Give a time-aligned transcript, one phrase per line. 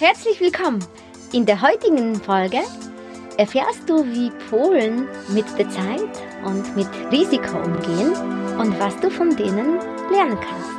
[0.00, 0.84] Herzlich willkommen!
[1.32, 2.60] In der heutigen Folge
[3.36, 8.12] erfährst du, wie Polen mit der Zeit und mit Risiko umgehen
[8.58, 9.78] und was du von denen
[10.10, 10.76] lernen kannst.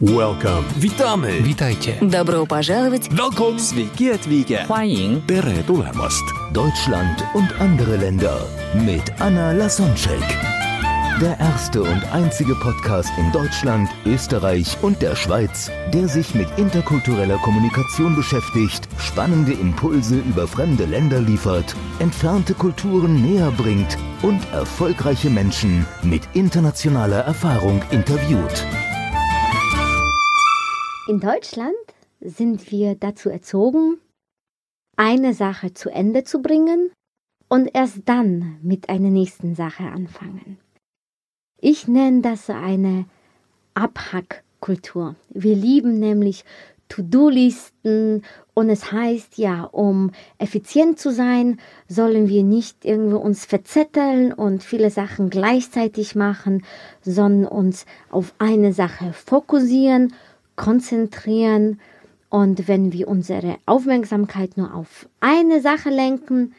[0.00, 0.64] Welcome.
[0.80, 1.44] Witamy.
[1.44, 1.94] Witajcie.
[2.00, 3.08] Добро пожаловать!
[3.10, 3.58] Welcome.
[3.58, 4.66] Sveiki atvykę.
[4.66, 6.24] 欢迎 Tere tulemast.
[6.52, 8.40] Deutschland und andere Länder
[8.74, 10.45] mit Anna Lasonczek.
[11.19, 17.39] Der erste und einzige Podcast in Deutschland, Österreich und der Schweiz, der sich mit interkultureller
[17.39, 25.87] Kommunikation beschäftigt, spannende Impulse über fremde Länder liefert, entfernte Kulturen näher bringt und erfolgreiche Menschen
[26.03, 28.63] mit internationaler Erfahrung interviewt.
[31.07, 31.73] In Deutschland
[32.19, 33.97] sind wir dazu erzogen,
[34.97, 36.91] eine Sache zu Ende zu bringen
[37.49, 40.59] und erst dann mit einer nächsten Sache anfangen.
[41.59, 43.05] Ich nenne das eine
[43.73, 45.15] Abhackkultur.
[45.29, 46.45] Wir lieben nämlich
[46.89, 54.33] To-Do-Listen und es heißt ja, um effizient zu sein, sollen wir nicht irgendwo uns verzetteln
[54.33, 56.63] und viele Sachen gleichzeitig machen,
[57.01, 60.13] sondern uns auf eine Sache fokussieren,
[60.55, 61.79] konzentrieren
[62.29, 66.53] und wenn wir unsere Aufmerksamkeit nur auf eine Sache lenken,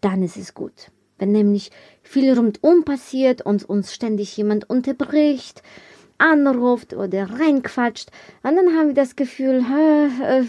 [0.00, 0.90] dann ist es gut.
[1.22, 1.70] Wenn nämlich
[2.02, 5.62] viel rundum passiert und uns ständig jemand unterbricht,
[6.18, 8.10] anruft oder reinquatscht,
[8.42, 10.42] und dann haben wir das Gefühl, äh,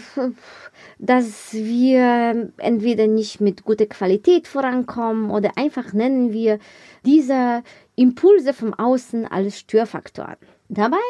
[0.98, 6.58] dass wir entweder nicht mit guter Qualität vorankommen oder einfach nennen wir
[7.06, 7.62] diese
[7.94, 10.38] Impulse vom Außen als Störfaktoren.
[10.68, 11.06] Dabei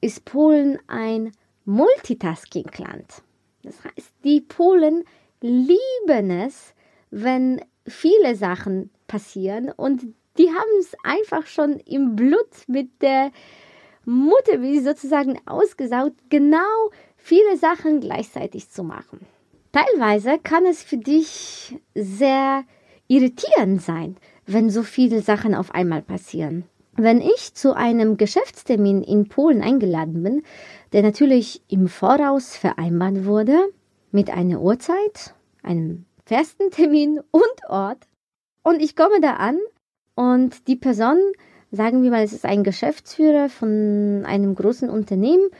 [0.00, 1.32] ist Polen ein
[1.64, 3.24] Multitasking-Land.
[3.64, 5.02] Das heißt, die Polen
[5.40, 6.72] lieben es,
[7.10, 10.02] wenn viele Sachen passieren und
[10.38, 13.30] die haben es einfach schon im Blut mit der
[14.04, 19.26] Mutter, wie sie sozusagen ausgesaugt, genau viele Sachen gleichzeitig zu machen.
[19.72, 22.64] Teilweise kann es für dich sehr
[23.08, 24.16] irritierend sein,
[24.46, 26.64] wenn so viele Sachen auf einmal passieren.
[26.94, 30.42] Wenn ich zu einem Geschäftstermin in Polen eingeladen bin,
[30.92, 33.70] der natürlich im Voraus vereinbart wurde,
[34.10, 38.08] mit einer Uhrzeit, einem festen Termin und Ort,
[38.62, 39.58] und ich komme da an
[40.14, 41.18] und die Person,
[41.70, 45.50] sagen wir mal, es ist ein Geschäftsführer von einem großen Unternehmen,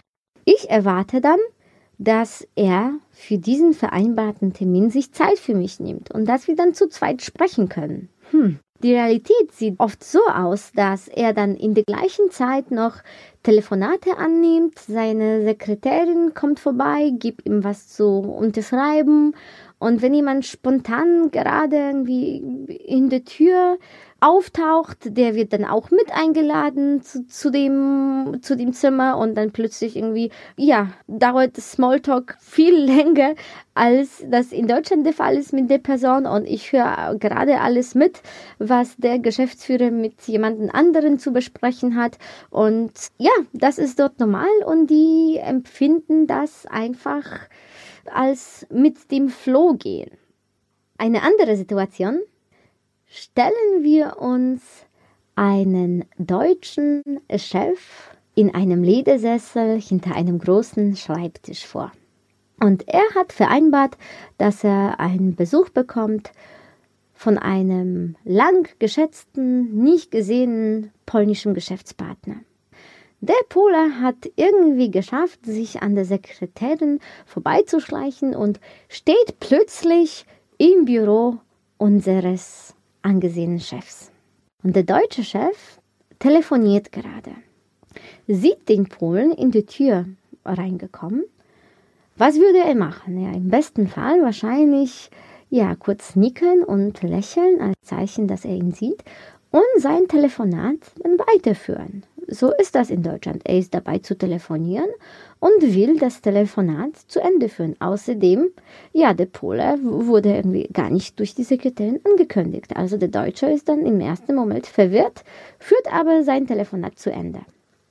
[0.46, 1.38] ich erwarte dann,
[1.98, 6.72] dass er für diesen vereinbarten Termin sich Zeit für mich nimmt und dass wir dann
[6.72, 8.08] zu zweit sprechen können.
[8.30, 8.58] Hm.
[8.82, 12.96] Die Realität sieht oft so aus, dass er dann in der gleichen Zeit noch
[13.44, 19.34] Telefonate annimmt, seine Sekretärin kommt vorbei, gibt ihm was zu unterschreiben
[19.82, 22.36] und wenn jemand spontan gerade irgendwie
[22.86, 23.78] in der Tür
[24.20, 29.50] auftaucht, der wird dann auch mit eingeladen zu, zu, dem, zu dem Zimmer und dann
[29.50, 33.34] plötzlich irgendwie, ja, dauert Smalltalk viel länger,
[33.74, 36.26] als das in Deutschland der Fall ist mit der Person.
[36.26, 38.22] Und ich höre gerade alles mit,
[38.60, 42.18] was der Geschäftsführer mit jemandem anderen zu besprechen hat.
[42.50, 47.48] Und ja, das ist dort normal und die empfinden das einfach
[48.10, 50.10] als mit dem Flow gehen.
[50.98, 52.20] Eine andere Situation,
[53.06, 54.62] stellen wir uns
[55.34, 57.02] einen deutschen
[57.36, 61.92] Chef in einem Ledersessel hinter einem großen Schreibtisch vor.
[62.60, 63.98] Und er hat vereinbart,
[64.38, 66.32] dass er einen Besuch bekommt
[67.12, 72.36] von einem lang geschätzten, nicht gesehenen polnischen Geschäftspartner.
[73.24, 80.26] Der Pole hat irgendwie geschafft, sich an der Sekretärin vorbeizuschleichen und steht plötzlich
[80.58, 81.38] im Büro
[81.78, 84.10] unseres angesehenen Chefs.
[84.64, 85.78] Und der deutsche Chef
[86.18, 87.30] telefoniert gerade,
[88.26, 90.06] sieht den Polen in die Tür
[90.44, 91.22] reingekommen.
[92.16, 93.22] Was würde er machen?
[93.22, 95.10] Ja, im besten Fall wahrscheinlich
[95.48, 99.04] ja kurz nicken und lächeln als Zeichen, dass er ihn sieht
[99.52, 102.02] und sein Telefonat dann weiterführen.
[102.32, 103.42] So ist das in Deutschland.
[103.44, 104.88] Er ist dabei zu telefonieren
[105.38, 107.76] und will das Telefonat zu Ende führen.
[107.78, 108.48] Außerdem,
[108.94, 112.74] ja, der Pole wurde irgendwie gar nicht durch die Sekretärin angekündigt.
[112.74, 115.24] Also der Deutsche ist dann im ersten Moment verwirrt,
[115.58, 117.40] führt aber sein Telefonat zu Ende.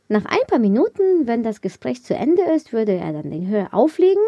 [0.08, 3.76] Nach ein paar Minuten, wenn das Gespräch zu Ende ist, würde er dann den Hörer
[3.76, 4.24] auflegen,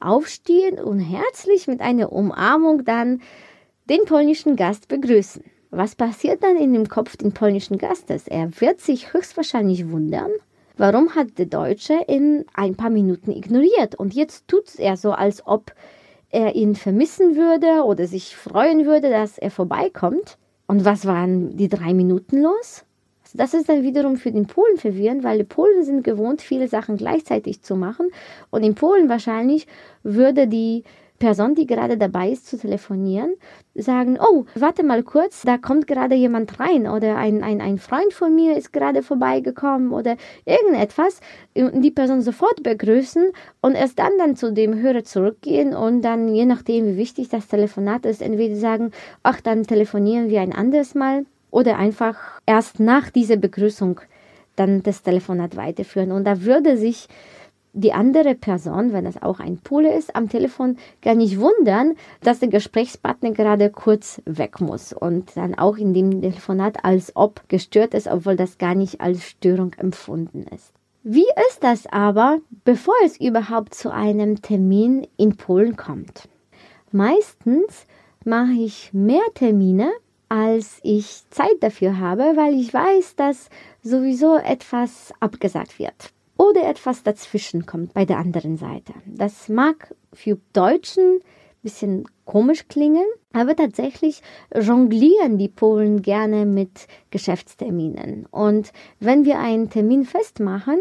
[0.00, 3.20] aufstehen und herzlich mit einer Umarmung dann
[3.90, 5.44] den polnischen Gast begrüßen.
[5.70, 8.26] Was passiert dann in dem Kopf des polnischen Gastes?
[8.26, 10.30] Er wird sich höchstwahrscheinlich wundern,
[10.78, 15.46] warum hat der Deutsche ihn ein paar Minuten ignoriert und jetzt tut er so, als
[15.46, 15.72] ob
[16.30, 20.38] er ihn vermissen würde oder sich freuen würde, dass er vorbeikommt.
[20.66, 22.84] Und was waren die drei Minuten los?
[23.34, 26.96] Das ist dann wiederum für den Polen verwirrend, weil die Polen sind gewohnt, viele Sachen
[26.96, 28.08] gleichzeitig zu machen.
[28.50, 29.66] Und in Polen wahrscheinlich
[30.02, 30.84] würde die
[31.18, 33.34] Person, die gerade dabei ist zu telefonieren,
[33.74, 38.12] sagen, oh, warte mal kurz, da kommt gerade jemand rein oder ein, ein, ein Freund
[38.12, 41.20] von mir ist gerade vorbeigekommen oder irgendetwas
[41.54, 46.44] die Person sofort begrüßen und erst dann dann zu dem Hörer zurückgehen und dann, je
[46.44, 48.92] nachdem, wie wichtig das Telefonat ist, entweder sagen,
[49.22, 52.16] ach, dann telefonieren wir ein anderes Mal oder einfach
[52.46, 54.00] erst nach dieser Begrüßung
[54.56, 56.12] dann das Telefonat weiterführen.
[56.12, 57.08] Und da würde sich
[57.72, 62.40] die andere Person, wenn es auch ein Pole ist, am Telefon gar nicht wundern, dass
[62.40, 67.94] der Gesprächspartner gerade kurz weg muss und dann auch in dem Telefonat als ob gestört
[67.94, 70.72] ist, obwohl das gar nicht als Störung empfunden ist.
[71.04, 76.28] Wie ist das aber, bevor es überhaupt zu einem Termin in Polen kommt?
[76.90, 77.86] Meistens
[78.24, 79.92] mache ich mehr Termine,
[80.28, 83.48] als ich Zeit dafür habe, weil ich weiß, dass
[83.82, 88.94] sowieso etwas abgesagt wird oder etwas dazwischen kommt bei der anderen Seite.
[89.04, 94.22] Das mag für Deutschen ein bisschen komisch klingen, aber tatsächlich
[94.58, 98.26] jonglieren die Polen gerne mit Geschäftsterminen.
[98.30, 100.78] Und wenn wir einen Termin festmachen,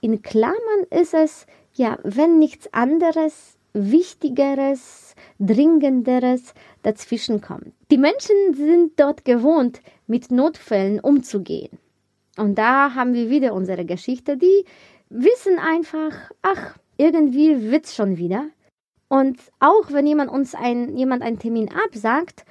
[0.00, 7.72] in Klammern ist es, ja, wenn nichts anderes, Wichtigeres, Dringenderes dazwischen kommt.
[7.90, 11.78] Die Menschen sind dort gewohnt, mit Notfällen umzugehen.
[12.36, 14.64] Und da haben wir wieder unsere Geschichte, die
[15.08, 18.46] wissen einfach, ach, irgendwie wird's schon wieder.
[19.08, 22.44] Und auch wenn jemand uns ein, jemand einen Termin absagt,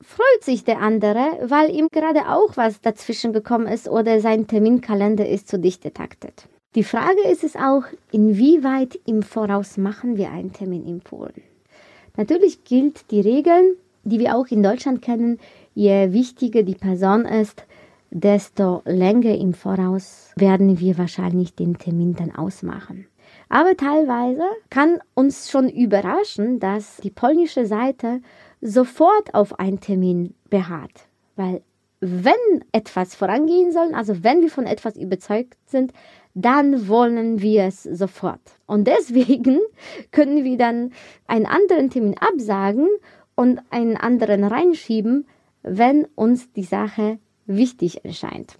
[0.00, 5.28] freut sich der andere, weil ihm gerade auch was dazwischen gekommen ist oder sein Terminkalender
[5.28, 6.46] ist zu dicht getaktet.
[6.74, 11.42] Die Frage ist es auch, inwieweit im Voraus machen wir einen Termin in Polen.
[12.16, 15.38] Natürlich gilt die Regel, die wir auch in Deutschland kennen,
[15.74, 17.64] je wichtiger die Person ist,
[18.14, 23.06] desto länger im Voraus werden wir wahrscheinlich den Termin dann ausmachen.
[23.48, 28.20] Aber teilweise kann uns schon überraschen, dass die polnische Seite
[28.60, 31.08] sofort auf einen Termin beharrt.
[31.34, 31.62] Weil
[32.00, 35.92] wenn etwas vorangehen soll, also wenn wir von etwas überzeugt sind,
[36.34, 38.40] dann wollen wir es sofort.
[38.66, 39.58] Und deswegen
[40.12, 40.92] können wir dann
[41.26, 42.88] einen anderen Termin absagen
[43.34, 45.26] und einen anderen reinschieben,
[45.62, 48.56] wenn uns die Sache wichtig erscheint.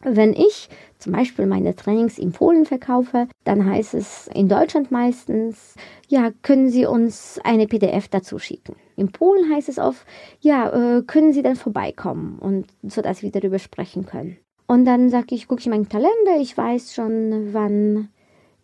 [0.00, 0.68] Wenn ich
[0.98, 5.74] zum Beispiel meine Trainings in Polen verkaufe, dann heißt es in Deutschland meistens,
[6.06, 8.76] ja, können Sie uns eine PDF dazu schicken.
[8.96, 10.06] In Polen heißt es oft,
[10.40, 14.36] ja, äh, können Sie dann vorbeikommen und so dass wir darüber sprechen können.
[14.68, 18.08] Und dann sage ich, gucke ich meinen Kalender, ich weiß schon, wann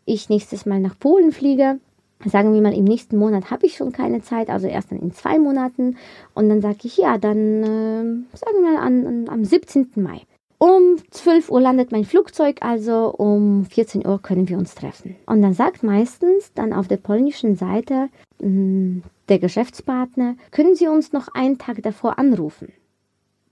[0.04, 1.80] ich nächstes Mal nach Polen fliege
[2.24, 5.12] sagen wir mal, im nächsten Monat habe ich schon keine Zeit, also erst dann in
[5.12, 5.96] zwei Monaten.
[6.34, 9.92] Und dann sage ich, ja, dann äh, sagen wir mal an, an, am 17.
[9.96, 10.22] Mai.
[10.58, 15.16] Um 12 Uhr landet mein Flugzeug, also um 14 Uhr können wir uns treffen.
[15.26, 18.08] Und dann sagt meistens dann auf der polnischen Seite
[18.40, 22.72] mh, hm, der Geschäftspartner, können Sie uns noch einen Tag davor anrufen.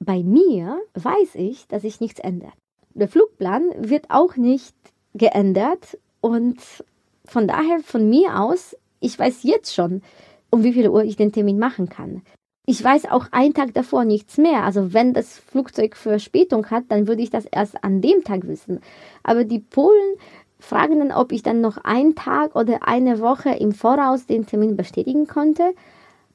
[0.01, 2.53] Bei mir weiß ich, dass sich nichts ändert.
[2.95, 4.75] Der Flugplan wird auch nicht
[5.15, 6.59] geändert und
[7.25, 10.03] von daher, von mir aus, ich weiß jetzt schon,
[10.51, 12.23] um wie viel Uhr ich den Termin machen kann.
[12.65, 14.63] Ich weiß auch einen Tag davor nichts mehr.
[14.63, 18.81] Also wenn das Flugzeug Verspätung hat, dann würde ich das erst an dem Tag wissen.
[19.25, 20.17] Aber die Polen
[20.61, 24.77] fragen dann, ob ich dann noch einen Tag oder eine Woche im Voraus den Termin
[24.77, 25.75] bestätigen konnte.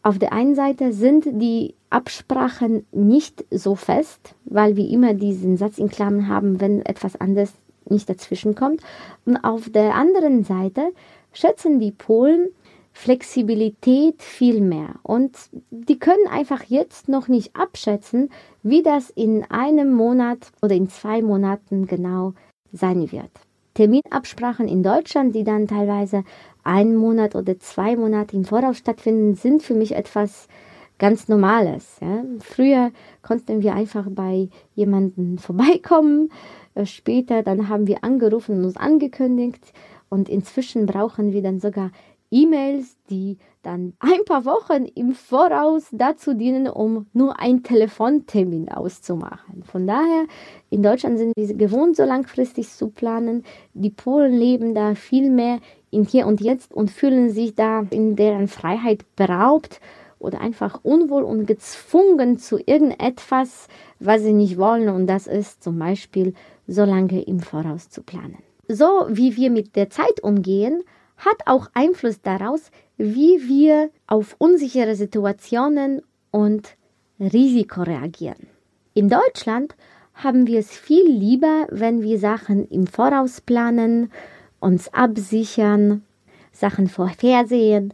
[0.03, 5.77] Auf der einen Seite sind die Absprachen nicht so fest, weil wir immer diesen Satz
[5.77, 7.53] in Klammern haben, wenn etwas anderes
[7.89, 8.81] nicht dazwischen kommt.
[9.25, 10.91] Und auf der anderen Seite
[11.33, 12.49] schätzen die Polen
[12.93, 14.95] Flexibilität viel mehr.
[15.03, 15.37] Und
[15.69, 18.31] die können einfach jetzt noch nicht abschätzen,
[18.63, 22.33] wie das in einem Monat oder in zwei Monaten genau
[22.73, 23.29] sein wird.
[23.75, 26.23] Terminabsprachen in Deutschland, die dann teilweise
[26.63, 30.47] einen Monat oder zwei Monate im Voraus stattfinden, sind für mich etwas
[30.97, 31.97] ganz Normales.
[32.01, 32.23] Ja.
[32.39, 36.29] Früher konnten wir einfach bei jemandem vorbeikommen,
[36.75, 39.73] äh, später, dann haben wir angerufen und uns angekündigt
[40.09, 41.91] und inzwischen brauchen wir dann sogar
[42.29, 49.63] E-Mails, die dann ein paar Wochen im Voraus dazu dienen, um nur einen Telefontermin auszumachen.
[49.63, 50.25] Von daher,
[50.69, 53.43] in Deutschland sind wir gewohnt, so langfristig zu planen.
[53.73, 58.15] Die Polen leben da viel mehr in Hier und Jetzt und fühlen sich da in
[58.15, 59.79] deren Freiheit beraubt
[60.19, 63.67] oder einfach unwohl und gezwungen zu irgendetwas,
[63.99, 64.89] was sie nicht wollen.
[64.89, 66.33] Und das ist zum Beispiel
[66.67, 68.37] so lange im Voraus zu planen.
[68.67, 70.83] So wie wir mit der Zeit umgehen,
[71.17, 76.75] hat auch Einfluss daraus, wie wir auf unsichere Situationen und
[77.19, 78.47] Risiko reagieren.
[78.93, 79.75] In Deutschland
[80.13, 84.11] haben wir es viel lieber, wenn wir Sachen im Voraus planen,
[84.59, 86.03] uns absichern,
[86.51, 87.93] Sachen vorhersehen.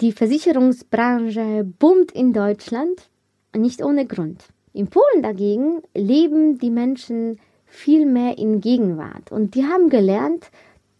[0.00, 3.10] Die Versicherungsbranche boomt in Deutschland,
[3.52, 4.44] nicht ohne Grund.
[4.72, 10.52] In Polen dagegen leben die Menschen viel mehr in Gegenwart und die haben gelernt,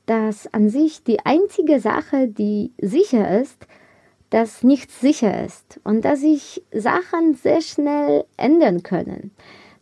[0.06, 3.68] dass an sich die einzige Sache, die sicher ist,
[4.30, 9.30] dass nichts sicher ist und dass sich Sachen sehr schnell ändern können.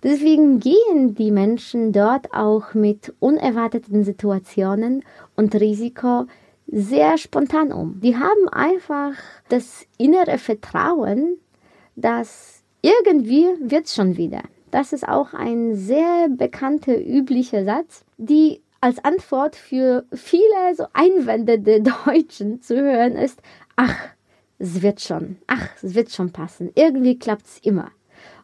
[0.02, 5.02] Deswegen gehen die Menschen dort auch mit unerwarteten Situationen
[5.37, 6.26] und Risiko
[6.66, 8.00] sehr spontan um.
[8.00, 9.14] Die haben einfach
[9.49, 11.38] das innere Vertrauen,
[11.94, 14.42] dass irgendwie wird es schon wieder.
[14.70, 21.58] Das ist auch ein sehr bekannter, üblicher Satz, die als Antwort für viele so Einwände
[21.58, 23.40] der Deutschen zu hören ist,
[23.76, 23.96] ach,
[24.58, 27.90] es wird schon, ach, es wird schon passen, irgendwie klappt es immer.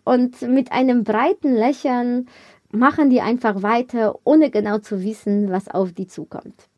[0.05, 2.29] Und mit einem breiten Lächeln
[2.71, 6.69] machen die einfach weiter, ohne genau zu wissen, was auf die zukommt.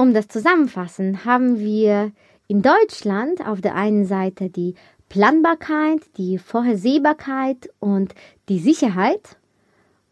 [0.00, 2.12] Um das zusammenfassen, haben wir
[2.48, 4.74] in Deutschland auf der einen Seite die
[5.10, 8.14] Planbarkeit, die Vorhersehbarkeit und
[8.48, 9.36] die Sicherheit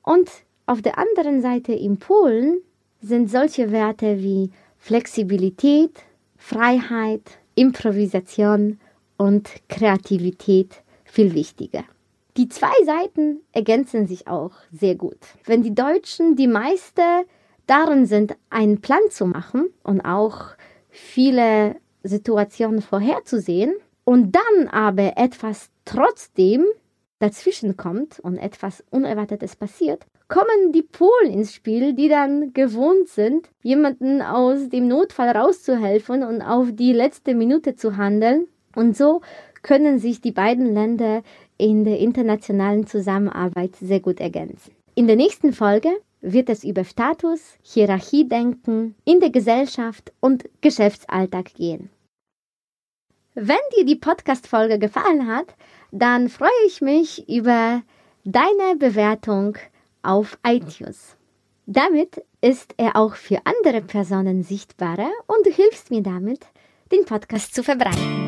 [0.02, 0.28] und
[0.66, 2.58] auf der anderen Seite in Polen
[3.00, 6.00] sind solche Werte wie Flexibilität,
[6.36, 7.22] Freiheit,
[7.54, 8.78] Improvisation
[9.16, 11.84] und Kreativität viel wichtiger.
[12.36, 15.16] Die zwei Seiten ergänzen sich auch sehr gut.
[15.46, 17.24] Wenn die Deutschen die meiste
[17.68, 20.48] darin sind, einen Plan zu machen und auch
[20.88, 26.64] viele Situationen vorherzusehen und dann aber etwas trotzdem
[27.18, 33.48] dazwischen kommt und etwas Unerwartetes passiert, kommen die Polen ins Spiel, die dann gewohnt sind,
[33.62, 38.46] jemanden aus dem Notfall rauszuhelfen und auf die letzte Minute zu handeln.
[38.74, 39.22] Und so
[39.62, 41.22] können sich die beiden Länder
[41.56, 44.72] in der internationalen Zusammenarbeit sehr gut ergänzen.
[44.94, 45.88] In der nächsten Folge
[46.20, 51.90] wird es über Status, Hierarchiedenken in der Gesellschaft und Geschäftsalltag gehen.
[53.34, 55.54] Wenn dir die Podcast-Folge gefallen hat,
[55.92, 57.82] dann freue ich mich über
[58.24, 59.56] deine Bewertung
[60.02, 61.16] auf iTunes.
[61.66, 66.46] Damit ist er auch für andere Personen sichtbarer und du hilfst mir damit,
[66.90, 68.27] den Podcast zu verbreiten.